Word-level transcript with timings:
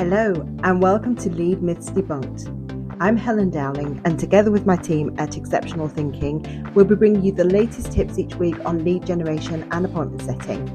Hello, 0.00 0.32
and 0.64 0.80
welcome 0.80 1.14
to 1.16 1.28
Lead 1.28 1.62
Myths 1.62 1.90
Debunked. 1.90 2.96
I'm 3.00 3.18
Helen 3.18 3.50
Dowling, 3.50 4.00
and 4.06 4.18
together 4.18 4.50
with 4.50 4.64
my 4.64 4.76
team 4.76 5.14
at 5.18 5.36
Exceptional 5.36 5.88
Thinking, 5.88 6.66
we'll 6.74 6.86
be 6.86 6.94
bringing 6.94 7.22
you 7.22 7.32
the 7.32 7.44
latest 7.44 7.92
tips 7.92 8.18
each 8.18 8.34
week 8.36 8.56
on 8.64 8.82
lead 8.82 9.04
generation 9.04 9.68
and 9.70 9.84
appointment 9.84 10.22
setting. 10.22 10.66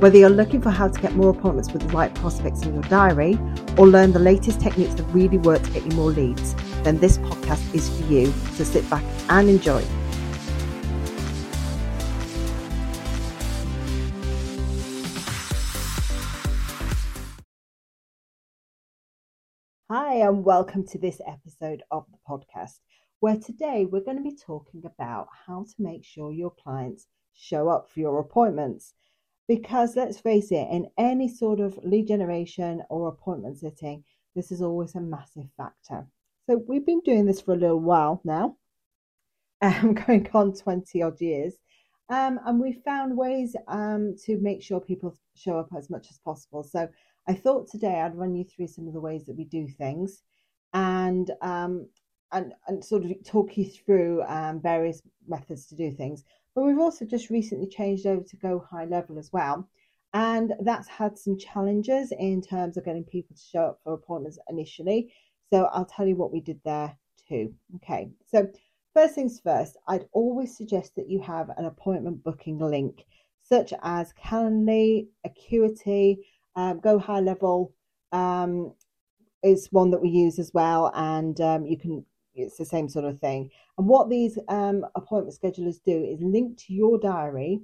Whether 0.00 0.18
you're 0.18 0.28
looking 0.28 0.60
for 0.60 0.68
how 0.68 0.88
to 0.88 1.00
get 1.00 1.14
more 1.14 1.30
appointments 1.30 1.72
with 1.72 1.80
the 1.80 1.88
right 1.96 2.14
prospects 2.16 2.60
in 2.60 2.74
your 2.74 2.82
diary 2.82 3.38
or 3.78 3.88
learn 3.88 4.12
the 4.12 4.18
latest 4.18 4.60
techniques 4.60 4.92
that 4.96 5.04
really 5.14 5.38
work 5.38 5.62
to 5.62 5.70
get 5.70 5.86
you 5.86 5.92
more 5.92 6.10
leads, 6.10 6.54
then 6.82 6.98
this 6.98 7.16
podcast 7.16 7.74
is 7.74 7.88
for 7.88 8.04
you. 8.12 8.26
So 8.52 8.64
sit 8.64 8.90
back 8.90 9.02
and 9.30 9.48
enjoy. 9.48 9.82
And 20.22 20.44
welcome 20.44 20.84
to 20.84 20.98
this 20.98 21.20
episode 21.28 21.80
of 21.92 22.04
the 22.10 22.18
podcast, 22.28 22.80
where 23.20 23.36
today 23.36 23.86
we're 23.86 24.02
going 24.02 24.16
to 24.16 24.22
be 24.22 24.34
talking 24.34 24.82
about 24.84 25.28
how 25.46 25.62
to 25.62 25.74
make 25.78 26.04
sure 26.04 26.32
your 26.32 26.50
clients 26.50 27.06
show 27.34 27.68
up 27.68 27.88
for 27.88 28.00
your 28.00 28.18
appointments. 28.18 28.94
Because 29.46 29.94
let's 29.94 30.18
face 30.18 30.50
it, 30.50 30.66
in 30.72 30.88
any 30.98 31.28
sort 31.28 31.60
of 31.60 31.78
lead 31.84 32.08
generation 32.08 32.82
or 32.90 33.06
appointment 33.06 33.58
setting, 33.58 34.02
this 34.34 34.50
is 34.50 34.60
always 34.60 34.96
a 34.96 35.00
massive 35.00 35.46
factor. 35.56 36.04
So 36.46 36.64
we've 36.66 36.84
been 36.84 37.02
doing 37.04 37.24
this 37.24 37.40
for 37.40 37.54
a 37.54 37.58
little 37.58 37.78
while 37.78 38.20
now, 38.24 38.56
um, 39.62 39.94
going 39.94 40.28
on 40.34 40.52
20 40.52 41.00
odd 41.00 41.20
years. 41.20 41.54
Um, 42.08 42.40
and 42.44 42.58
we 42.58 42.72
found 42.72 43.16
ways 43.16 43.54
um, 43.68 44.16
to 44.24 44.36
make 44.38 44.64
sure 44.64 44.80
people 44.80 45.16
show 45.36 45.60
up 45.60 45.68
as 45.76 45.90
much 45.90 46.08
as 46.10 46.18
possible. 46.18 46.64
So 46.64 46.88
I 47.28 47.34
thought 47.34 47.68
today 47.68 48.00
I'd 48.00 48.16
run 48.16 48.34
you 48.34 48.44
through 48.44 48.68
some 48.68 48.88
of 48.88 48.94
the 48.94 49.00
ways 49.00 49.26
that 49.26 49.36
we 49.36 49.44
do 49.44 49.68
things 49.68 50.22
and 50.72 51.30
um, 51.42 51.88
and, 52.32 52.54
and 52.66 52.84
sort 52.84 53.04
of 53.04 53.12
talk 53.24 53.56
you 53.56 53.66
through 53.66 54.22
um, 54.24 54.60
various 54.60 55.02
methods 55.26 55.66
to 55.66 55.76
do 55.76 55.92
things. 55.92 56.24
But 56.54 56.64
we've 56.64 56.78
also 56.78 57.04
just 57.04 57.30
recently 57.30 57.68
changed 57.68 58.06
over 58.06 58.22
to 58.24 58.36
Go 58.36 58.66
High 58.70 58.86
Level 58.86 59.18
as 59.18 59.32
well. 59.32 59.68
And 60.14 60.54
that's 60.60 60.88
had 60.88 61.18
some 61.18 61.38
challenges 61.38 62.12
in 62.18 62.40
terms 62.42 62.76
of 62.76 62.84
getting 62.84 63.04
people 63.04 63.36
to 63.36 63.42
show 63.42 63.64
up 63.66 63.80
for 63.84 63.92
appointments 63.92 64.38
initially. 64.48 65.12
So 65.50 65.64
I'll 65.66 65.84
tell 65.84 66.06
you 66.06 66.16
what 66.16 66.32
we 66.32 66.40
did 66.40 66.60
there 66.64 66.96
too. 67.28 67.54
Okay, 67.76 68.10
so 68.26 68.48
first 68.94 69.14
things 69.14 69.40
first, 69.40 69.76
I'd 69.86 70.08
always 70.12 70.56
suggest 70.56 70.96
that 70.96 71.08
you 71.08 71.20
have 71.20 71.50
an 71.56 71.66
appointment 71.66 72.24
booking 72.24 72.58
link, 72.58 73.04
such 73.42 73.72
as 73.82 74.12
Calendly, 74.22 75.08
Acuity, 75.24 76.18
um, 76.58 76.80
Go 76.80 76.98
High 76.98 77.20
Level 77.20 77.72
um, 78.10 78.74
is 79.44 79.68
one 79.70 79.92
that 79.92 80.02
we 80.02 80.08
use 80.08 80.40
as 80.40 80.50
well, 80.52 80.90
and 80.94 81.40
um, 81.40 81.64
you 81.64 81.78
can. 81.78 82.04
It's 82.34 82.56
the 82.56 82.64
same 82.64 82.88
sort 82.88 83.04
of 83.04 83.18
thing. 83.18 83.50
And 83.78 83.88
what 83.88 84.08
these 84.08 84.38
um, 84.48 84.86
appointment 84.94 85.36
schedulers 85.36 85.82
do 85.84 86.04
is 86.04 86.20
link 86.20 86.56
to 86.66 86.72
your 86.72 86.96
diary 86.96 87.60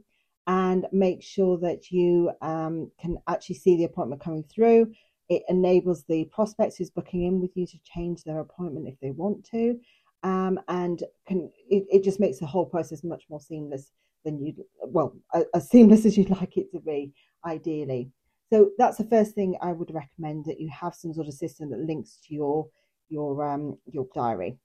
and 0.48 0.86
make 0.90 1.22
sure 1.22 1.56
that 1.58 1.92
you 1.92 2.32
um, 2.42 2.90
can 3.00 3.16
actually 3.28 3.54
see 3.54 3.76
the 3.76 3.84
appointment 3.84 4.20
coming 4.20 4.42
through. 4.42 4.92
It 5.28 5.44
enables 5.48 6.02
the 6.04 6.24
prospects 6.24 6.76
who's 6.76 6.90
booking 6.90 7.22
in 7.22 7.40
with 7.40 7.52
you 7.54 7.68
to 7.68 7.78
change 7.84 8.24
their 8.24 8.40
appointment 8.40 8.88
if 8.88 8.98
they 8.98 9.12
want 9.12 9.44
to. 9.52 9.78
Um, 10.24 10.58
and 10.66 11.04
can 11.28 11.52
it, 11.70 11.84
it, 11.88 12.02
just 12.02 12.18
makes 12.18 12.40
the 12.40 12.46
whole 12.46 12.66
process 12.66 13.04
much 13.04 13.22
more 13.30 13.40
seamless 13.40 13.92
than 14.24 14.44
you 14.44 14.54
well 14.80 15.14
as 15.54 15.70
seamless 15.70 16.04
as 16.06 16.16
you'd 16.18 16.30
like 16.30 16.56
it 16.56 16.72
to 16.72 16.80
be 16.80 17.12
ideally 17.46 18.10
so 18.52 18.70
that's 18.78 18.98
the 18.98 19.08
first 19.08 19.34
thing 19.34 19.56
I 19.60 19.72
would 19.72 19.92
recommend 19.92 20.44
that 20.46 20.60
you 20.60 20.68
have 20.68 20.94
some 20.94 21.12
sort 21.14 21.28
of 21.28 21.34
system 21.34 21.70
that 21.70 21.80
links 21.80 22.18
to 22.26 22.34
your 22.34 22.68
your 23.08 23.44
um, 23.44 23.78
your 23.86 24.06
diary. 24.14 24.56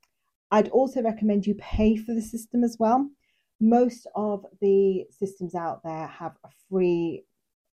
I'd 0.51 0.69
also 0.69 1.01
recommend 1.01 1.45
you 1.45 1.55
pay 1.55 1.95
for 1.95 2.13
the 2.13 2.21
system 2.21 2.63
as 2.63 2.77
well. 2.79 3.09
Most 3.61 4.07
of 4.15 4.45
the 4.61 5.05
systems 5.11 5.53
out 5.53 5.83
there 5.83 6.07
have 6.07 6.33
a 6.43 6.49
free 6.69 7.23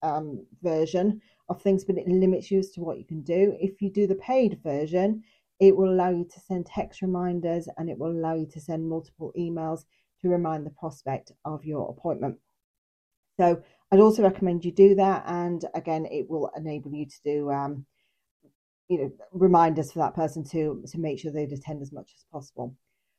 um, 0.02 0.46
version 0.62 1.22
of 1.50 1.62
things, 1.62 1.86
but 1.86 1.98
it 1.98 2.08
limits 2.08 2.52
you 2.52 2.60
as 2.60 2.72
to 2.72 2.82
what 2.82 2.98
you 2.98 3.06
can 3.06 3.22
do. 3.22 3.56
If 3.60 3.82
you 3.82 3.92
do 3.92 4.08
the 4.08 4.16
paid 4.16 4.60
version, 4.64 5.24
it 5.60 5.76
will 5.76 5.94
allow 5.94 6.10
you 6.10 6.26
to 6.26 6.40
send 6.40 6.66
text 6.66 7.02
reminders 7.02 7.70
and 7.78 7.90
it 7.90 7.98
will 7.98 8.12
allow 8.12 8.36
you 8.36 8.48
to 8.48 8.60
send 8.60 8.90
multiple 8.90 9.32
emails 9.38 9.86
to 10.22 10.30
remind 10.30 10.66
the 10.66 10.72
prospect 10.72 11.32
of 11.46 11.64
your 11.64 11.90
appointment. 11.90 12.38
So 13.40 13.62
I'd 13.92 14.00
also 14.00 14.24
recommend 14.24 14.66
you 14.66 14.72
do 14.72 14.96
that, 14.96 15.24
and 15.28 15.64
again, 15.74 16.06
it 16.06 16.30
will 16.30 16.50
enable 16.56 16.92
you 16.92 17.06
to 17.06 17.22
do, 17.24 17.52
um, 17.52 17.86
you 18.88 18.98
know, 18.98 19.12
reminders 19.32 19.92
for 19.92 20.00
that 20.00 20.16
person 20.16 20.44
to 20.52 20.84
to 20.88 21.00
make 21.00 21.20
sure 21.20 21.32
they'd 21.32 21.52
attend 21.52 21.82
as 21.82 21.92
much 21.92 22.12
as 22.16 22.26
possible. 22.32 22.76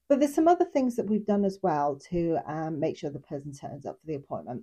But 0.08 0.20
there's 0.20 0.34
some 0.34 0.48
other 0.48 0.64
things 0.64 0.96
that 0.96 1.06
we've 1.06 1.26
done 1.26 1.44
as 1.44 1.58
well 1.62 1.98
to 2.10 2.38
um, 2.46 2.78
make 2.78 2.96
sure 2.96 3.10
the 3.10 3.18
person 3.18 3.52
turns 3.52 3.86
up 3.86 3.98
for 4.00 4.06
the 4.06 4.14
appointment. 4.14 4.62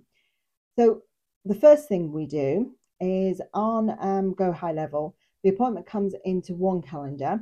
So 0.78 1.02
the 1.44 1.54
first 1.54 1.88
thing 1.88 2.12
we 2.12 2.26
do 2.26 2.74
is 3.00 3.42
on 3.52 3.96
um, 4.00 4.34
Go 4.34 4.52
High 4.52 4.72
Level, 4.72 5.14
the 5.42 5.50
appointment 5.50 5.86
comes 5.86 6.14
into 6.24 6.54
one 6.54 6.80
calendar, 6.80 7.40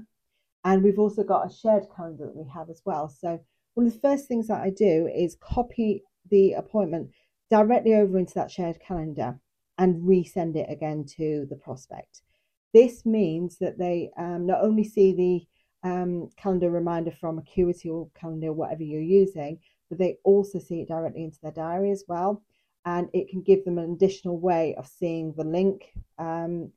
and 0.64 0.82
we've 0.82 0.98
also 0.98 1.22
got 1.22 1.46
a 1.46 1.54
shared 1.54 1.84
calendar 1.94 2.26
that 2.26 2.36
we 2.36 2.48
have 2.52 2.68
as 2.68 2.82
well. 2.84 3.08
So 3.08 3.40
one 3.74 3.86
of 3.86 3.92
the 3.92 4.00
first 4.00 4.26
things 4.26 4.48
that 4.48 4.60
I 4.60 4.70
do 4.70 5.08
is 5.14 5.36
copy 5.40 6.02
the 6.30 6.52
appointment 6.54 7.10
directly 7.52 7.92
over 7.94 8.18
into 8.18 8.32
that 8.32 8.50
shared 8.50 8.80
calendar 8.80 9.38
and 9.76 10.02
resend 10.02 10.56
it 10.56 10.70
again 10.70 11.04
to 11.04 11.46
the 11.50 11.56
prospect. 11.56 12.22
This 12.72 13.04
means 13.04 13.58
that 13.58 13.76
they 13.78 14.10
um, 14.16 14.46
not 14.46 14.64
only 14.64 14.84
see 14.84 15.12
the 15.82 15.88
um, 15.88 16.30
calendar 16.38 16.70
reminder 16.70 17.10
from 17.10 17.38
Acuity 17.38 17.90
or 17.90 18.08
Calendly, 18.18 18.54
whatever 18.54 18.82
you're 18.82 19.02
using, 19.02 19.58
but 19.90 19.98
they 19.98 20.16
also 20.24 20.58
see 20.58 20.80
it 20.80 20.88
directly 20.88 21.24
into 21.24 21.36
their 21.42 21.52
diary 21.52 21.90
as 21.90 22.04
well. 22.08 22.42
And 22.86 23.10
it 23.12 23.28
can 23.28 23.42
give 23.42 23.66
them 23.66 23.76
an 23.76 23.92
additional 23.92 24.40
way 24.40 24.74
of 24.76 24.86
seeing 24.86 25.34
the 25.36 25.44
link, 25.44 25.92
um, 26.18 26.72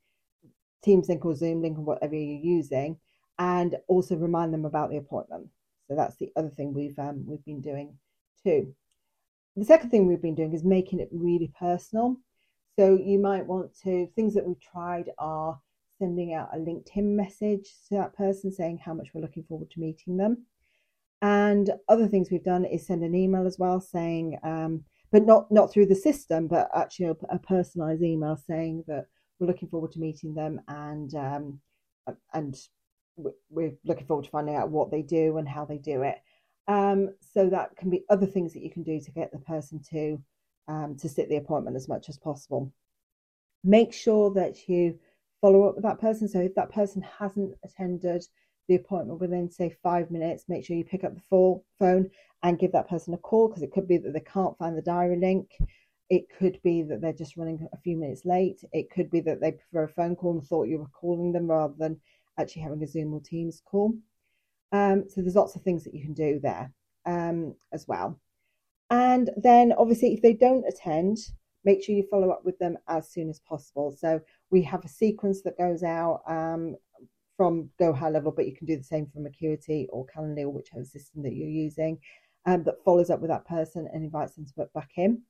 Teams 0.84 1.08
link 1.08 1.24
or 1.24 1.36
Zoom 1.36 1.62
link 1.62 1.78
or 1.78 1.86
whatever 1.86 2.16
you're 2.16 2.44
using, 2.58 2.98
and 3.40 3.78
also 3.88 4.18
remind 4.18 4.54
them 4.54 4.66
about 4.66 4.90
the 4.90 4.98
appointment. 4.98 5.48
So 5.88 5.96
that's 5.96 6.18
the 6.18 6.34
other 6.36 6.50
thing 6.50 6.74
we've 6.74 7.00
um, 7.00 7.24
we've 7.26 7.46
been 7.46 7.62
doing 7.62 7.98
too 8.44 8.76
the 9.56 9.66
second 9.66 9.90
thing 9.90 10.06
we've 10.06 10.22
been 10.22 10.36
doing 10.36 10.54
is 10.54 10.64
making 10.64 11.00
it 11.00 11.10
really 11.12 11.52
personal. 11.58 12.18
So 12.78 12.98
you 13.02 13.20
might 13.20 13.46
want 13.46 13.72
to, 13.84 14.08
things 14.16 14.34
that 14.34 14.46
we've 14.46 14.60
tried 14.60 15.10
are 15.18 15.60
sending 15.98 16.34
out 16.34 16.50
a 16.54 16.58
LinkedIn 16.58 17.04
message 17.04 17.70
to 17.88 17.96
that 17.96 18.16
person 18.16 18.52
saying 18.52 18.80
how 18.84 18.94
much 18.94 19.10
we're 19.14 19.22
looking 19.22 19.44
forward 19.44 19.72
to 19.72 19.80
meeting 19.80 20.18
them. 20.18 20.46
And 21.22 21.72
other 21.88 22.08
things 22.08 22.30
we've 22.30 22.44
done 22.44 22.66
is 22.66 22.86
send 22.86 23.04
an 23.04 23.16
email 23.16 23.48
as 23.48 23.58
well 23.58 23.80
saying, 23.80 24.38
um, 24.44 24.84
but 25.12 25.26
not 25.26 25.50
not 25.50 25.72
through 25.72 25.86
the 25.86 25.96
system, 25.96 26.48
but 26.48 26.70
actually 26.76 27.08
a, 27.08 27.16
a, 27.30 27.40
personalized 27.40 28.04
email 28.04 28.36
saying 28.36 28.84
that 28.88 29.06
we're 29.40 29.48
looking 29.48 29.70
forward 29.70 29.94
to 29.94 30.00
meeting 30.00 30.36
them 30.36 30.60
and 30.68 31.16
um, 31.16 31.60
and 32.34 32.58
we're 33.50 33.74
looking 33.86 34.06
forward 34.06 34.26
to 34.26 34.30
finding 34.30 34.56
out 34.56 34.70
what 34.70 34.92
they 34.92 35.02
do 35.02 35.38
and 35.38 35.48
how 35.48 35.64
they 35.64 35.78
do 35.78 36.02
it. 36.02 36.18
Um, 36.68 37.10
so 37.22 37.50
that 37.50 37.76
can 37.78 37.90
be 37.90 38.04
other 38.10 38.26
things 38.26 38.54
that 38.54 38.64
you 38.64 38.72
can 38.72 38.84
do 38.84 39.00
to 39.00 39.12
get 39.12 39.32
the 39.32 39.40
person 39.40 39.82
to 39.92 40.22
um, 40.68 40.96
to 40.98 41.08
sit 41.08 41.30
the 41.30 41.36
appointment 41.38 41.76
as 41.76 41.88
much 41.88 42.10
as 42.10 42.18
possible. 42.18 42.72
Make 43.64 43.94
sure 43.94 44.34
that 44.34 44.68
you 44.68 45.00
follow 45.42 45.68
up 45.70 45.76
with 45.76 45.84
that 45.84 46.00
person. 46.00 46.28
So 46.28 46.40
if 46.40 46.56
that 46.56 46.72
person 46.72 47.04
hasn't 47.20 47.54
attended 47.64 48.26
the 48.68 48.76
appointment 48.76 49.20
within 49.20 49.50
say 49.50 49.76
five 49.84 50.10
minutes, 50.10 50.46
make 50.48 50.66
sure 50.66 50.76
you 50.76 50.84
pick 50.84 51.04
up 51.04 51.14
the 51.14 51.62
phone 51.78 52.10
and 52.42 52.60
give 52.60 52.72
that 52.72 52.90
person 52.90 53.14
a 53.14 53.18
call 53.18 53.48
because 53.48 53.64
it 53.64 53.72
could 53.72 53.88
be 53.88 53.98
that 53.98 54.14
they 54.14 54.22
can't 54.22 54.58
find 54.58 54.78
the 54.78 54.82
diary 54.82 55.18
link. 55.18 55.50
It 56.10 56.26
could 56.38 56.60
be 56.64 56.84
that 56.84 57.02
they're 57.02 57.14
just 57.14 57.38
running 57.38 57.68
a 57.74 57.78
few 57.78 57.98
minutes 57.98 58.26
late. 58.26 58.64
It 58.72 58.92
could 58.92 59.10
be 59.10 59.20
that 59.22 59.42
they 59.42 59.52
prefer 59.52 59.84
a 59.84 59.90
phone 59.90 60.16
call 60.16 60.34
and 60.34 60.44
thought 60.44 60.68
you 60.68 60.80
were 60.80 60.88
calling 60.88 61.32
them 61.32 61.48
rather 61.48 61.74
than 61.78 62.00
actually 62.40 62.64
having 62.64 62.84
a 62.84 62.88
Zoom 62.88 63.14
or 63.14 63.22
Teams 63.22 63.62
call. 63.66 63.94
Um, 64.72 65.06
so 65.08 65.22
there's 65.22 65.36
lots 65.36 65.56
of 65.56 65.62
things 65.62 65.84
that 65.84 65.94
you 65.94 66.02
can 66.02 66.14
do 66.14 66.40
there 66.42 66.72
um, 67.06 67.56
as 67.72 67.88
well. 67.88 68.20
And 68.90 69.30
then 69.38 69.74
obviously, 69.78 70.14
if 70.14 70.22
they 70.22 70.34
don't 70.34 70.66
attend, 70.68 71.18
make 71.64 71.84
sure 71.84 71.96
you 71.96 72.08
follow 72.10 72.30
up 72.30 72.46
with 72.46 72.58
them 72.60 72.78
as 72.88 73.10
soon 73.10 73.30
as 73.30 73.40
possible. 73.40 73.96
So 73.98 74.22
we 74.52 74.62
have 74.64 74.86
a 74.86 74.90
sequence 74.90 75.42
that 75.44 75.58
goes 75.58 75.84
out 75.84 76.22
um, 76.28 76.76
from 77.38 77.70
Go 77.80 77.94
High 77.94 78.10
Level, 78.10 78.32
but 78.32 78.46
you 78.46 78.56
can 78.56 78.68
do 78.68 78.78
the 78.78 78.84
same 78.84 79.08
from 79.08 79.26
Acuity 79.26 79.88
or 79.92 80.06
Calendly 80.06 80.44
or 80.44 80.50
whichever 80.50 80.86
system 80.86 81.24
that 81.24 81.34
you're 81.34 81.50
using 81.50 82.00
um, 82.46 82.64
that 82.64 82.84
follows 82.84 83.10
up 83.10 83.20
with 83.20 83.30
that 83.30 83.48
person 83.48 83.88
and 83.92 84.04
invites 84.04 84.36
them 84.36 84.46
to 84.46 84.54
book 84.54 84.72
back 84.74 84.92
in. 84.98 85.22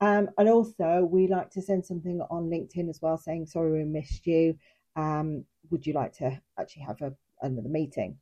Um, 0.00 0.30
and 0.38 0.48
also, 0.48 1.06
we 1.08 1.28
like 1.28 1.50
to 1.50 1.62
send 1.62 1.84
something 1.86 2.20
on 2.30 2.50
LinkedIn 2.50 2.88
as 2.88 3.00
well 3.00 3.16
saying, 3.16 3.46
Sorry, 3.46 3.70
we 3.70 3.84
missed 3.84 4.26
you. 4.26 4.58
Um, 4.96 5.44
would 5.70 5.86
you 5.86 5.92
like 5.92 6.12
to 6.14 6.40
actually 6.58 6.82
have 6.82 7.00
a, 7.02 7.12
another 7.40 7.68
meeting? 7.68 8.18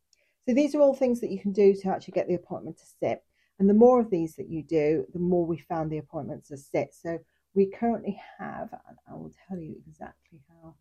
So 0.46 0.54
these 0.54 0.74
are 0.74 0.80
all 0.80 0.94
things 0.94 1.20
that 1.20 1.30
you 1.30 1.38
can 1.38 1.52
do 1.52 1.74
to 1.74 1.88
actually 1.88 2.12
get 2.12 2.28
the 2.28 2.34
appointment 2.34 2.78
to 2.78 2.84
sit. 3.00 3.22
And 3.58 3.68
the 3.68 3.74
more 3.74 4.00
of 4.00 4.10
these 4.10 4.36
that 4.36 4.48
you 4.48 4.62
do, 4.62 5.04
the 5.12 5.18
more 5.18 5.44
we 5.46 5.58
found 5.58 5.90
the 5.90 5.98
appointments 5.98 6.48
to 6.48 6.56
sit. 6.56 6.94
So 6.94 7.18
we 7.54 7.66
currently 7.66 8.20
have, 8.38 8.70
and 8.88 8.96
I 9.08 9.14
will 9.14 9.32
tell 9.48 9.58
you 9.58 9.76
exactly 9.86 10.40
how 10.48 10.74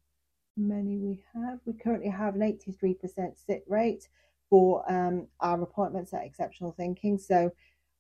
many 0.55 0.97
we 0.97 1.23
have. 1.33 1.59
We 1.65 1.73
currently 1.73 2.09
have 2.09 2.35
an 2.35 2.41
83% 2.41 2.97
sit 3.35 3.63
rate 3.67 4.07
for 4.49 4.89
um, 4.91 5.27
our 5.41 5.61
appointments 5.61 6.13
at 6.13 6.23
Exceptional 6.23 6.71
Thinking. 6.71 7.17
So 7.17 7.51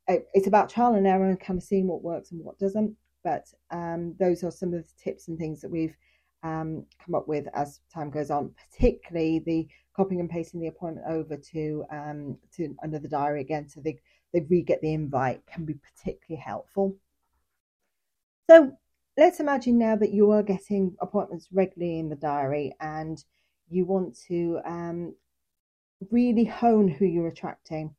it's 0.07 0.47
about 0.47 0.69
trial 0.69 0.95
and 0.95 1.05
error 1.05 1.29
and 1.29 1.39
kind 1.39 1.57
of 1.57 1.63
seeing 1.63 1.87
what 1.87 2.01
works 2.01 2.31
and 2.31 2.43
what 2.43 2.57
doesn't. 2.57 2.95
But 3.23 3.47
um, 3.71 4.15
those 4.19 4.43
are 4.43 4.51
some 4.51 4.73
of 4.73 4.83
the 4.83 5.03
tips 5.03 5.27
and 5.27 5.37
things 5.37 5.61
that 5.61 5.69
we've 5.69 5.95
um, 6.43 6.85
come 7.03 7.15
up 7.15 7.27
with 7.27 7.47
as 7.53 7.81
time 7.93 8.09
goes 8.09 8.31
on, 8.31 8.53
particularly 8.71 9.39
the 9.39 9.67
copying 9.95 10.19
and 10.21 10.29
pasting 10.29 10.61
the 10.61 10.67
appointment 10.67 11.05
over 11.07 11.35
to 11.35 11.83
um, 11.91 12.37
to 12.55 12.75
the 12.83 13.07
diary 13.07 13.41
again, 13.41 13.67
so 13.67 13.81
they 13.81 13.99
they 14.33 14.41
re-get 14.49 14.81
the 14.81 14.93
invite 14.93 15.41
can 15.47 15.65
be 15.65 15.73
particularly 15.73 16.41
helpful. 16.41 16.95
So 18.49 18.71
let's 19.17 19.39
imagine 19.39 19.77
now 19.77 19.95
that 19.95 20.13
you 20.13 20.31
are 20.31 20.43
getting 20.43 20.95
appointments 21.01 21.47
regularly 21.51 21.99
in 21.99 22.09
the 22.09 22.15
diary 22.15 22.73
and 22.79 23.23
you 23.69 23.85
want 23.85 24.17
to 24.27 24.59
um, 24.65 25.15
really 26.11 26.45
hone 26.45 26.87
who 26.87 27.05
you're 27.05 27.27
attracting. 27.27 27.93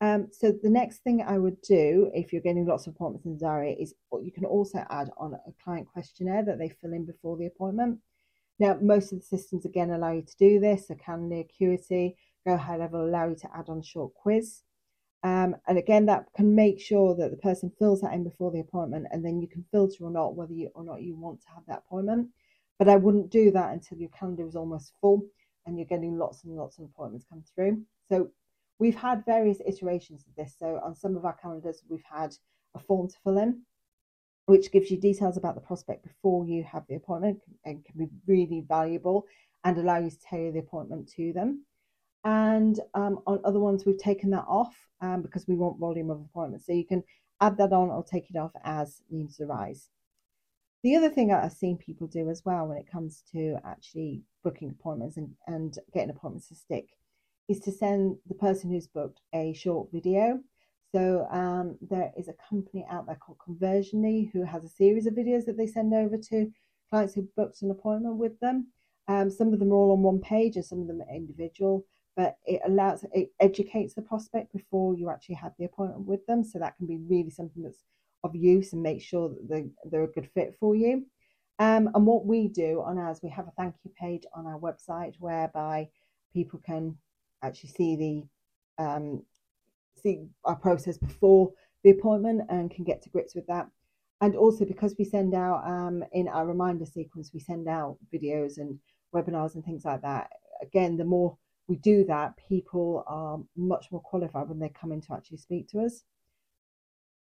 Um, 0.00 0.28
so 0.30 0.52
the 0.52 0.70
next 0.70 0.98
thing 0.98 1.24
I 1.26 1.38
would 1.38 1.60
do 1.62 2.10
if 2.14 2.32
you're 2.32 2.42
getting 2.42 2.66
lots 2.66 2.86
of 2.86 2.94
appointments 2.94 3.24
in 3.24 3.32
the 3.32 3.38
diary 3.38 3.76
is 3.80 3.94
you 4.22 4.32
can 4.32 4.44
also 4.44 4.84
add 4.90 5.08
on 5.16 5.32
a 5.34 5.52
client 5.64 5.88
questionnaire 5.90 6.44
that 6.44 6.58
they 6.58 6.68
fill 6.68 6.92
in 6.92 7.06
before 7.06 7.36
the 7.36 7.46
appointment. 7.46 7.98
Now, 8.58 8.78
most 8.80 9.12
of 9.12 9.20
the 9.20 9.24
systems 9.24 9.64
again 9.64 9.90
allow 9.90 10.12
you 10.12 10.22
to 10.22 10.36
do 10.38 10.60
this. 10.60 10.88
So 10.88 10.94
Calendly, 10.94 11.40
Acuity, 11.40 12.16
Go 12.46 12.56
High 12.56 12.76
Level 12.76 13.06
allow 13.06 13.28
you 13.28 13.36
to 13.36 13.56
add 13.56 13.68
on 13.68 13.82
short 13.82 14.14
quiz. 14.14 14.62
Um, 15.22 15.56
and 15.66 15.78
again, 15.78 16.06
that 16.06 16.26
can 16.36 16.54
make 16.54 16.80
sure 16.80 17.16
that 17.16 17.30
the 17.30 17.36
person 17.38 17.72
fills 17.78 18.02
that 18.02 18.12
in 18.12 18.22
before 18.22 18.52
the 18.52 18.60
appointment, 18.60 19.06
and 19.10 19.24
then 19.24 19.40
you 19.40 19.48
can 19.48 19.64
filter 19.72 20.04
or 20.04 20.10
not 20.10 20.36
whether 20.36 20.52
you 20.52 20.70
or 20.74 20.84
not 20.84 21.02
you 21.02 21.16
want 21.16 21.40
to 21.40 21.48
have 21.54 21.64
that 21.66 21.82
appointment. 21.86 22.28
But 22.78 22.88
I 22.88 22.96
wouldn't 22.96 23.30
do 23.30 23.50
that 23.52 23.72
until 23.72 23.98
your 23.98 24.10
calendar 24.10 24.46
is 24.46 24.54
almost 24.54 24.92
full 25.00 25.22
and 25.64 25.76
you're 25.76 25.86
getting 25.86 26.16
lots 26.16 26.44
and 26.44 26.54
lots 26.54 26.78
of 26.78 26.84
appointments 26.84 27.26
come 27.28 27.42
through. 27.54 27.82
So 28.08 28.30
we've 28.78 28.96
had 28.96 29.24
various 29.24 29.60
iterations 29.66 30.24
of 30.26 30.34
this. 30.36 30.56
So 30.58 30.80
on 30.84 30.94
some 30.94 31.16
of 31.16 31.24
our 31.24 31.36
calendars, 31.40 31.82
we've 31.88 32.02
had 32.10 32.34
a 32.74 32.78
form 32.78 33.08
to 33.08 33.16
fill 33.24 33.38
in, 33.38 33.62
which 34.46 34.70
gives 34.70 34.90
you 34.90 34.98
details 34.98 35.36
about 35.36 35.54
the 35.54 35.60
prospect 35.60 36.04
before 36.04 36.46
you 36.46 36.62
have 36.64 36.84
the 36.88 36.96
appointment 36.96 37.40
and 37.64 37.84
can 37.84 37.98
be 37.98 38.08
really 38.26 38.64
valuable 38.68 39.26
and 39.64 39.78
allow 39.78 39.98
you 39.98 40.10
to 40.10 40.20
tailor 40.20 40.52
the 40.52 40.58
appointment 40.60 41.10
to 41.16 41.32
them. 41.32 41.64
And 42.24 42.78
um, 42.94 43.20
on 43.26 43.40
other 43.44 43.60
ones, 43.60 43.84
we've 43.84 43.98
taken 43.98 44.30
that 44.30 44.44
off 44.48 44.74
um, 45.00 45.22
because 45.22 45.46
we 45.46 45.54
want 45.54 45.78
volume 45.78 46.10
of 46.10 46.20
appointments. 46.20 46.66
So 46.66 46.72
you 46.72 46.86
can 46.86 47.02
add 47.40 47.56
that 47.58 47.72
on 47.72 47.90
or 47.90 48.04
take 48.04 48.30
it 48.30 48.36
off 48.36 48.52
as 48.64 49.02
needs 49.10 49.40
arise. 49.40 49.88
The 50.82 50.96
other 50.96 51.08
thing 51.08 51.32
I've 51.32 51.52
seen 51.52 51.78
people 51.78 52.06
do 52.06 52.28
as 52.28 52.42
well 52.44 52.66
when 52.66 52.78
it 52.78 52.90
comes 52.90 53.22
to 53.32 53.56
actually 53.64 54.22
booking 54.44 54.70
appointments 54.70 55.16
and, 55.16 55.30
and 55.46 55.76
getting 55.92 56.10
appointments 56.10 56.48
to 56.48 56.54
stick 56.54 56.88
is 57.48 57.60
to 57.60 57.72
send 57.72 58.16
the 58.28 58.34
person 58.34 58.70
who's 58.70 58.86
booked 58.86 59.20
a 59.34 59.52
short 59.52 59.88
video. 59.92 60.40
So 60.94 61.26
um, 61.30 61.76
there 61.80 62.12
is 62.16 62.28
a 62.28 62.34
company 62.48 62.86
out 62.90 63.06
there 63.06 63.16
called 63.16 63.38
Conversionly 63.44 64.30
who 64.32 64.44
has 64.44 64.64
a 64.64 64.68
series 64.68 65.06
of 65.06 65.14
videos 65.14 65.44
that 65.46 65.56
they 65.56 65.66
send 65.66 65.92
over 65.94 66.16
to 66.30 66.50
clients 66.90 67.14
who 67.14 67.28
booked 67.36 67.62
an 67.62 67.70
appointment 67.70 68.16
with 68.16 68.38
them. 68.40 68.68
Um, 69.08 69.30
some 69.30 69.52
of 69.52 69.58
them 69.58 69.70
are 69.72 69.74
all 69.74 69.92
on 69.92 70.02
one 70.02 70.20
page 70.20 70.56
and 70.56 70.64
some 70.64 70.80
of 70.80 70.86
them 70.86 71.00
are 71.00 71.14
individual 71.14 71.84
but 72.16 72.38
it 72.46 72.60
allows 72.66 73.04
it 73.12 73.30
educates 73.40 73.94
the 73.94 74.02
prospect 74.02 74.52
before 74.52 74.96
you 74.96 75.10
actually 75.10 75.34
have 75.34 75.52
the 75.58 75.66
appointment 75.66 76.06
with 76.06 76.24
them 76.26 76.42
so 76.42 76.58
that 76.58 76.76
can 76.76 76.86
be 76.86 76.96
really 76.96 77.30
something 77.30 77.62
that's 77.62 77.84
of 78.24 78.34
use 78.34 78.72
and 78.72 78.82
make 78.82 79.00
sure 79.00 79.28
that 79.28 79.48
they're, 79.48 79.66
they're 79.84 80.04
a 80.04 80.12
good 80.12 80.28
fit 80.34 80.56
for 80.58 80.74
you 80.74 81.04
um, 81.58 81.88
and 81.94 82.06
what 82.06 82.26
we 82.26 82.48
do 82.48 82.82
on 82.84 82.98
ours 82.98 83.20
we 83.22 83.30
have 83.30 83.46
a 83.46 83.52
thank 83.56 83.74
you 83.84 83.90
page 84.00 84.24
on 84.34 84.46
our 84.46 84.58
website 84.58 85.14
whereby 85.18 85.86
people 86.32 86.60
can 86.64 86.96
actually 87.42 87.70
see 87.70 87.96
the 87.96 88.84
um, 88.84 89.22
see 89.96 90.26
our 90.44 90.56
process 90.56 90.98
before 90.98 91.52
the 91.84 91.90
appointment 91.90 92.42
and 92.48 92.70
can 92.70 92.84
get 92.84 93.02
to 93.02 93.10
grips 93.10 93.34
with 93.34 93.46
that 93.46 93.66
and 94.20 94.34
also 94.34 94.64
because 94.64 94.94
we 94.98 95.04
send 95.04 95.34
out 95.34 95.62
um, 95.66 96.04
in 96.12 96.28
our 96.28 96.46
reminder 96.46 96.84
sequence 96.84 97.30
we 97.32 97.40
send 97.40 97.68
out 97.68 97.96
videos 98.12 98.58
and 98.58 98.78
webinars 99.14 99.54
and 99.54 99.64
things 99.64 99.84
like 99.84 100.02
that 100.02 100.28
again 100.62 100.96
the 100.96 101.04
more 101.04 101.36
we 101.68 101.76
do 101.76 102.04
that, 102.04 102.34
people 102.48 103.04
are 103.06 103.38
much 103.56 103.90
more 103.90 104.00
qualified 104.00 104.48
when 104.48 104.58
they 104.58 104.68
come 104.68 104.92
in 104.92 105.00
to 105.02 105.14
actually 105.14 105.38
speak 105.38 105.68
to 105.68 105.80
us. 105.80 106.04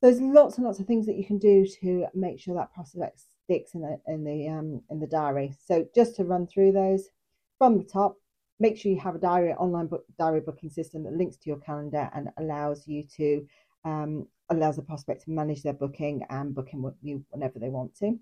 There's 0.01 0.21
lots 0.21 0.57
and 0.57 0.65
lots 0.65 0.79
of 0.79 0.85
things 0.85 1.05
that 1.07 1.15
you 1.15 1.25
can 1.25 1.39
do 1.39 1.65
to 1.81 2.05
make 2.13 2.39
sure 2.39 2.55
that 2.55 2.73
prospect 2.73 3.21
sticks 3.43 3.73
in 3.73 3.81
the 3.81 3.99
in 4.07 4.23
the 4.23 4.47
um, 4.49 4.81
in 4.89 4.99
the 4.99 5.07
diary. 5.07 5.55
So 5.65 5.87
just 5.95 6.15
to 6.17 6.25
run 6.25 6.45
through 6.45 6.73
those 6.73 7.09
from 7.57 7.77
the 7.77 7.83
top, 7.83 8.17
make 8.59 8.77
sure 8.77 8.91
you 8.91 8.99
have 8.99 9.15
a 9.15 9.19
diary 9.19 9.53
online 9.53 9.87
book, 9.87 10.05
diary 10.17 10.41
booking 10.41 10.69
system 10.69 11.03
that 11.03 11.13
links 11.13 11.37
to 11.37 11.49
your 11.49 11.59
calendar 11.59 12.09
and 12.13 12.29
allows 12.37 12.87
you 12.87 13.03
to 13.17 13.45
um, 13.83 14.27
allows 14.49 14.75
the 14.75 14.81
prospect 14.81 15.23
to 15.23 15.31
manage 15.31 15.63
their 15.63 15.73
booking 15.73 16.25
and 16.29 16.55
booking 16.55 16.81
with 16.81 16.95
you 17.01 17.23
whenever 17.29 17.59
they 17.59 17.69
want 17.69 17.95
to. 17.97 18.19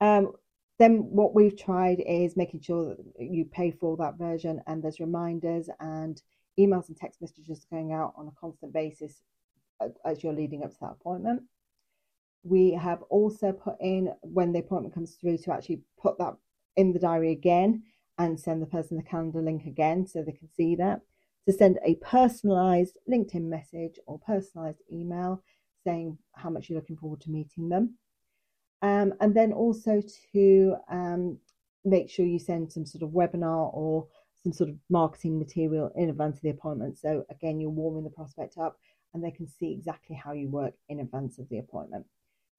Um, 0.00 0.32
then 0.78 0.98
what 1.10 1.34
we've 1.34 1.58
tried 1.58 2.02
is 2.06 2.36
making 2.36 2.60
sure 2.62 2.94
that 2.94 3.04
you 3.18 3.44
pay 3.44 3.70
for 3.70 3.96
that 3.98 4.16
version 4.16 4.62
and 4.66 4.82
there's 4.82 5.00
reminders 5.00 5.68
and 5.78 6.22
emails 6.58 6.88
and 6.88 6.96
text 6.96 7.20
messages 7.20 7.66
going 7.70 7.92
out 7.92 8.14
on 8.16 8.28
a 8.28 8.40
constant 8.40 8.72
basis 8.72 9.22
as 10.04 10.22
you're 10.22 10.32
leading 10.32 10.62
up 10.62 10.70
to 10.70 10.76
that 10.80 10.96
appointment. 11.00 11.42
We 12.42 12.72
have 12.72 13.02
also 13.10 13.52
put 13.52 13.76
in 13.80 14.10
when 14.22 14.52
the 14.52 14.60
appointment 14.60 14.94
comes 14.94 15.16
through 15.16 15.38
to 15.38 15.52
actually 15.52 15.82
put 16.00 16.16
that 16.18 16.34
in 16.76 16.92
the 16.92 16.98
diary 16.98 17.32
again 17.32 17.82
and 18.20 18.38
send 18.38 18.60
the 18.60 18.66
person 18.66 18.98
the 18.98 19.02
calendar 19.02 19.40
link 19.40 19.64
again 19.64 20.06
so 20.06 20.22
they 20.22 20.32
can 20.32 20.48
see 20.54 20.76
that. 20.76 21.00
To 21.48 21.52
send 21.54 21.78
a 21.84 21.94
personalized 21.96 22.98
LinkedIn 23.10 23.44
message 23.44 23.98
or 24.06 24.18
personalized 24.18 24.82
email 24.92 25.42
saying 25.84 26.18
how 26.34 26.50
much 26.50 26.68
you're 26.68 26.78
looking 26.78 26.98
forward 26.98 27.22
to 27.22 27.30
meeting 27.30 27.70
them 27.70 27.94
um, 28.82 29.14
and 29.20 29.34
then 29.34 29.52
also 29.52 30.02
to 30.32 30.76
um, 30.90 31.38
make 31.84 32.10
sure 32.10 32.26
you 32.26 32.38
send 32.38 32.70
some 32.70 32.84
sort 32.84 33.02
of 33.02 33.10
webinar 33.10 33.74
or 33.74 34.06
some 34.42 34.52
sort 34.52 34.68
of 34.68 34.76
marketing 34.90 35.38
material 35.38 35.90
in 35.96 36.10
advance 36.10 36.36
of 36.36 36.42
the 36.42 36.50
appointment. 36.50 36.98
So 36.98 37.24
again, 37.30 37.58
you're 37.58 37.70
warming 37.70 38.04
the 38.04 38.10
prospect 38.10 38.58
up 38.58 38.78
and 39.14 39.24
they 39.24 39.30
can 39.30 39.48
see 39.48 39.72
exactly 39.72 40.14
how 40.14 40.32
you 40.32 40.48
work 40.48 40.74
in 40.88 41.00
advance 41.00 41.38
of 41.38 41.48
the 41.48 41.58
appointment. 41.58 42.06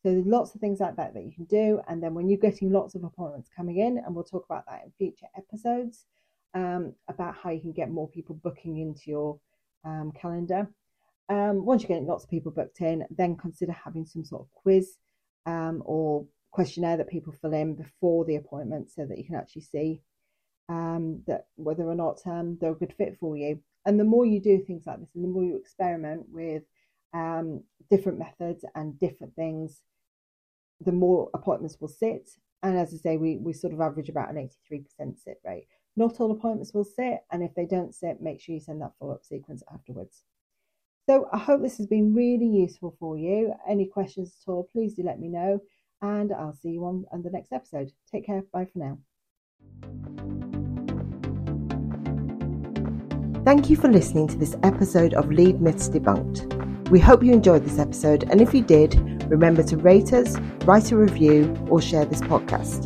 So 0.03 0.11
there's 0.11 0.25
lots 0.25 0.55
of 0.55 0.61
things 0.61 0.79
like 0.79 0.95
that 0.95 1.13
that 1.13 1.23
you 1.23 1.31
can 1.31 1.45
do. 1.45 1.79
And 1.87 2.01
then 2.01 2.15
when 2.15 2.27
you're 2.27 2.39
getting 2.39 2.71
lots 2.71 2.95
of 2.95 3.03
appointments 3.03 3.49
coming 3.55 3.77
in, 3.77 3.99
and 3.99 4.15
we'll 4.15 4.23
talk 4.23 4.45
about 4.45 4.65
that 4.67 4.81
in 4.83 4.91
future 4.97 5.27
episodes, 5.37 6.05
um, 6.53 6.93
about 7.07 7.35
how 7.35 7.51
you 7.51 7.61
can 7.61 7.71
get 7.71 7.89
more 7.89 8.09
people 8.09 8.35
booking 8.43 8.79
into 8.79 9.01
your 9.05 9.39
um, 9.85 10.11
calendar. 10.19 10.67
Um, 11.29 11.65
once 11.65 11.81
you're 11.81 11.89
getting 11.89 12.07
lots 12.07 12.23
of 12.23 12.29
people 12.29 12.51
booked 12.51 12.81
in, 12.81 13.05
then 13.09 13.37
consider 13.37 13.71
having 13.71 14.05
some 14.05 14.25
sort 14.25 14.41
of 14.41 14.47
quiz 14.51 14.97
um, 15.45 15.81
or 15.85 16.25
questionnaire 16.51 16.97
that 16.97 17.09
people 17.09 17.33
fill 17.41 17.53
in 17.53 17.75
before 17.75 18.25
the 18.25 18.35
appointment 18.35 18.91
so 18.91 19.05
that 19.05 19.17
you 19.17 19.23
can 19.23 19.35
actually 19.35 19.61
see 19.61 20.01
um, 20.67 21.21
that 21.27 21.45
whether 21.55 21.83
or 21.83 21.95
not 21.95 22.19
um, 22.25 22.57
they're 22.59 22.71
a 22.71 22.75
good 22.75 22.93
fit 22.97 23.17
for 23.19 23.37
you. 23.37 23.59
And 23.85 23.99
the 23.99 24.03
more 24.03 24.25
you 24.25 24.39
do 24.39 24.63
things 24.65 24.83
like 24.85 24.99
this, 24.99 25.09
and 25.15 25.23
the 25.23 25.29
more 25.29 25.43
you 25.43 25.55
experiment 25.55 26.25
with 26.29 26.63
um, 27.13 27.63
different 27.91 28.17
methods 28.17 28.65
and 28.73 28.97
different 28.99 29.35
things, 29.35 29.81
the 30.79 30.91
more 30.91 31.29
appointments 31.35 31.77
will 31.79 31.89
sit. 31.89 32.31
And 32.63 32.77
as 32.77 32.93
I 32.93 32.97
say, 32.97 33.17
we, 33.17 33.37
we 33.37 33.53
sort 33.53 33.73
of 33.73 33.81
average 33.81 34.09
about 34.09 34.29
an 34.29 34.49
83% 34.71 35.19
sit 35.19 35.39
rate. 35.45 35.67
Not 35.97 36.19
all 36.19 36.31
appointments 36.31 36.73
will 36.73 36.85
sit, 36.85 37.19
and 37.31 37.43
if 37.43 37.53
they 37.53 37.65
don't 37.65 37.93
sit, 37.93 38.21
make 38.21 38.39
sure 38.39 38.55
you 38.55 38.61
send 38.61 38.81
that 38.81 38.93
follow 38.97 39.13
up 39.13 39.25
sequence 39.25 39.61
afterwards. 39.71 40.23
So 41.09 41.27
I 41.33 41.37
hope 41.37 41.61
this 41.61 41.77
has 41.77 41.87
been 41.87 42.13
really 42.13 42.47
useful 42.47 42.95
for 42.97 43.17
you. 43.17 43.53
Any 43.67 43.85
questions 43.87 44.33
at 44.41 44.51
all, 44.51 44.69
please 44.71 44.93
do 44.93 45.03
let 45.03 45.19
me 45.19 45.27
know, 45.27 45.59
and 46.01 46.31
I'll 46.31 46.55
see 46.55 46.69
you 46.69 46.85
on, 46.85 47.05
on 47.11 47.23
the 47.23 47.29
next 47.29 47.51
episode. 47.51 47.91
Take 48.09 48.25
care. 48.25 48.43
Bye 48.53 48.67
for 48.71 48.79
now. 48.79 48.97
Thank 53.43 53.69
you 53.69 53.75
for 53.75 53.89
listening 53.89 54.27
to 54.29 54.37
this 54.37 54.55
episode 54.63 55.13
of 55.13 55.29
Lead 55.31 55.61
Myths 55.61 55.89
Debunked. 55.89 56.60
We 56.91 56.99
hope 56.99 57.23
you 57.23 57.33
enjoyed 57.33 57.63
this 57.63 57.79
episode, 57.79 58.25
and 58.29 58.41
if 58.41 58.53
you 58.53 58.61
did, 58.61 58.95
remember 59.31 59.63
to 59.63 59.77
rate 59.77 60.13
us, 60.13 60.37
write 60.65 60.91
a 60.91 60.97
review, 60.97 61.55
or 61.69 61.81
share 61.81 62.05
this 62.05 62.21
podcast. 62.21 62.85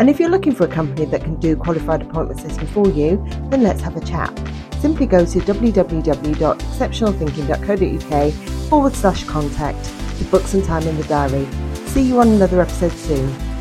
And 0.00 0.10
if 0.10 0.18
you're 0.18 0.30
looking 0.30 0.54
for 0.54 0.64
a 0.64 0.68
company 0.68 1.04
that 1.04 1.22
can 1.22 1.36
do 1.36 1.54
qualified 1.54 2.02
appointment 2.02 2.40
setting 2.40 2.66
for 2.68 2.88
you, 2.88 3.24
then 3.50 3.62
let's 3.62 3.82
have 3.82 3.96
a 3.96 4.04
chat 4.04 4.36
simply 4.82 5.06
go 5.06 5.24
to 5.24 5.38
www.exceptionalthinking.co.uk 5.38 8.32
forward 8.68 8.94
slash 8.94 9.24
contact 9.24 9.90
to 10.18 10.24
book 10.24 10.42
some 10.42 10.60
time 10.62 10.86
in 10.88 10.96
the 10.96 11.04
diary. 11.04 11.46
See 11.86 12.02
you 12.02 12.18
on 12.18 12.26
another 12.28 12.60
episode 12.60 12.90
soon. 12.90 13.51